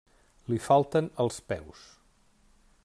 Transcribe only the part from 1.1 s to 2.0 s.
els peus.